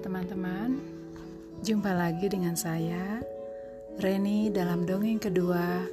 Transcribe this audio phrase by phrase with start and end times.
[0.00, 0.80] teman-teman.
[1.60, 3.20] Jumpa lagi dengan saya,
[4.00, 5.84] Reni dalam dongeng kedua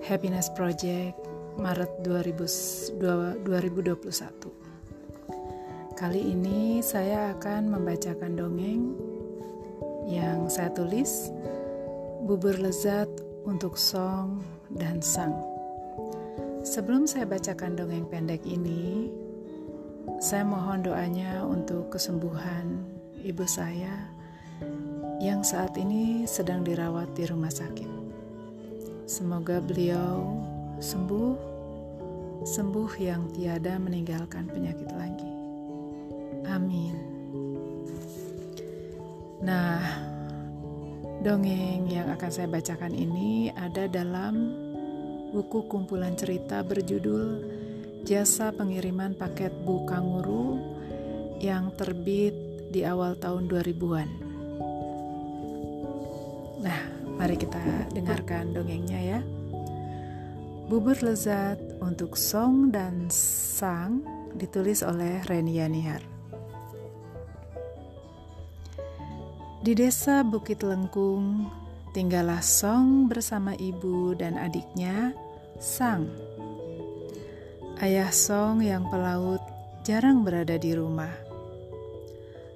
[0.00, 1.20] Happiness Project
[1.60, 3.04] Maret 2021.
[5.92, 8.96] Kali ini saya akan membacakan dongeng
[10.08, 11.28] yang saya tulis
[12.24, 13.12] Bubur Lezat
[13.44, 14.40] untuk Song
[14.72, 15.36] dan Sang.
[16.64, 19.12] Sebelum saya bacakan dongeng pendek ini,
[20.16, 22.93] saya mohon doanya untuk kesembuhan
[23.24, 24.12] ibu saya
[25.24, 27.88] yang saat ini sedang dirawat di rumah sakit.
[29.08, 30.44] Semoga beliau
[30.76, 31.32] sembuh,
[32.44, 35.30] sembuh yang tiada meninggalkan penyakit lagi.
[36.52, 36.96] Amin.
[39.40, 39.80] Nah,
[41.24, 44.52] dongeng yang akan saya bacakan ini ada dalam
[45.32, 47.56] buku kumpulan cerita berjudul
[48.04, 50.60] Jasa Pengiriman Paket Bu Kanguru
[51.40, 52.43] yang terbit
[52.74, 54.08] di awal tahun 2000-an.
[56.66, 56.80] Nah,
[57.14, 57.62] mari kita
[57.94, 59.20] dengarkan dongengnya ya.
[60.66, 64.02] Bubur lezat untuk Song dan Sang
[64.34, 66.02] ditulis oleh Renia Nihar.
[69.64, 71.48] Di desa Bukit Lengkung,
[71.94, 75.14] tinggallah Song bersama ibu dan adiknya,
[75.62, 76.10] Sang.
[77.80, 79.40] Ayah Song yang pelaut
[79.84, 81.23] jarang berada di rumah.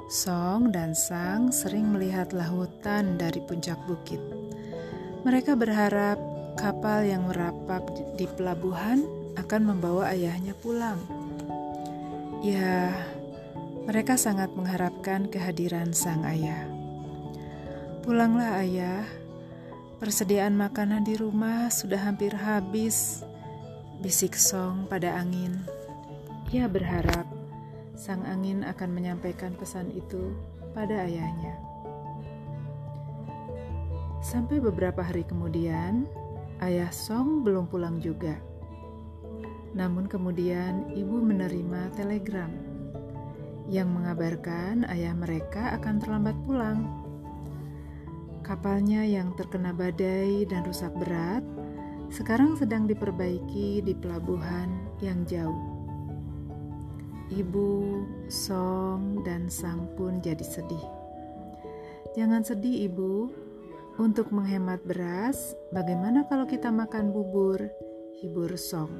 [0.08, 4.16] Song dan Sang sering melihat lautan dari puncak bukit.
[5.20, 6.16] Mereka berharap
[6.56, 7.84] kapal yang merapat
[8.16, 9.04] di pelabuhan
[9.36, 10.96] akan membawa ayahnya pulang.
[12.40, 12.96] Ya,
[13.84, 16.64] mereka sangat mengharapkan kehadiran sang ayah.
[18.00, 19.04] Pulanglah ayah,
[20.00, 23.28] persediaan makanan di rumah sudah hampir habis,
[24.00, 25.68] bisik Song pada angin.
[26.48, 27.37] Ia berharap
[27.98, 30.30] sang angin akan menyampaikan pesan itu
[30.70, 31.58] pada ayahnya.
[34.22, 36.06] Sampai beberapa hari kemudian,
[36.62, 38.38] ayah Song belum pulang juga.
[39.74, 42.54] Namun kemudian ibu menerima telegram
[43.66, 46.86] yang mengabarkan ayah mereka akan terlambat pulang.
[48.46, 51.42] Kapalnya yang terkena badai dan rusak berat
[52.08, 54.72] sekarang sedang diperbaiki di pelabuhan
[55.02, 55.77] yang jauh.
[57.28, 57.72] Ibu,
[58.32, 60.80] Song, dan Sang pun jadi sedih.
[62.16, 63.28] Jangan sedih, Ibu.
[64.00, 67.60] Untuk menghemat beras, bagaimana kalau kita makan bubur?
[68.24, 68.94] Hibur Song.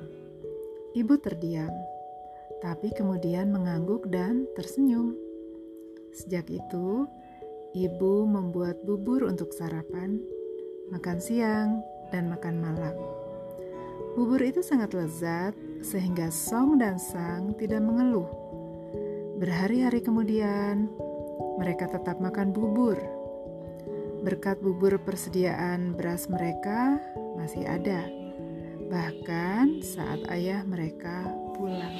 [0.93, 1.73] Ibu terdiam,
[2.61, 5.17] tapi kemudian mengangguk dan tersenyum.
[6.13, 7.09] Sejak itu,
[7.73, 10.21] ibu membuat bubur untuk sarapan,
[10.93, 11.81] makan siang,
[12.13, 12.97] dan makan malam.
[14.19, 18.27] Bubur itu sangat lezat sehingga Song dan Sang tidak mengeluh.
[19.39, 20.91] Berhari-hari kemudian,
[21.55, 22.99] mereka tetap makan bubur.
[24.27, 26.99] Berkat bubur persediaan beras mereka
[27.39, 28.11] masih ada,
[28.91, 31.95] bahkan saat ayah mereka pulang.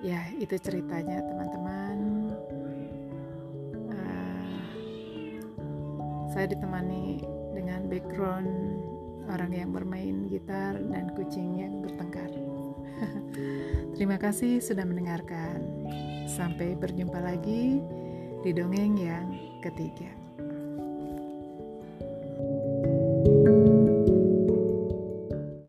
[0.00, 1.96] Ya, itu ceritanya, teman-teman.
[3.84, 4.64] Uh,
[6.32, 8.50] saya ditemani dengan background
[9.30, 12.28] orang yang bermain gitar dan kucing yang bertengkar.
[13.96, 15.62] Terima kasih sudah mendengarkan.
[16.28, 17.80] Sampai berjumpa lagi
[18.44, 19.26] di dongeng yang
[19.64, 20.10] ketiga.